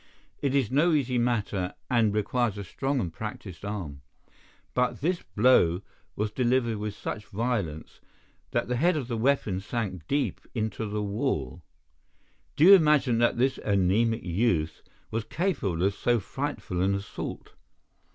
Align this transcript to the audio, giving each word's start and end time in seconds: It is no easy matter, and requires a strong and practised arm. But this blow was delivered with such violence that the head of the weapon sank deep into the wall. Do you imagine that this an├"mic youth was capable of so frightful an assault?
It 0.41 0.55
is 0.55 0.71
no 0.71 0.93
easy 0.93 1.19
matter, 1.19 1.75
and 1.87 2.11
requires 2.11 2.57
a 2.57 2.63
strong 2.63 2.99
and 2.99 3.13
practised 3.13 3.63
arm. 3.63 4.01
But 4.73 5.01
this 5.01 5.21
blow 5.21 5.83
was 6.15 6.31
delivered 6.31 6.77
with 6.77 6.95
such 6.95 7.27
violence 7.27 7.99
that 8.49 8.67
the 8.67 8.77
head 8.77 8.97
of 8.97 9.07
the 9.07 9.15
weapon 9.15 9.59
sank 9.59 10.07
deep 10.07 10.41
into 10.55 10.87
the 10.89 11.03
wall. 11.03 11.61
Do 12.55 12.63
you 12.63 12.73
imagine 12.73 13.19
that 13.19 13.37
this 13.37 13.59
an├"mic 13.59 14.23
youth 14.23 14.81
was 15.11 15.23
capable 15.23 15.83
of 15.83 15.93
so 15.93 16.19
frightful 16.19 16.81
an 16.81 16.95
assault? 16.95 17.53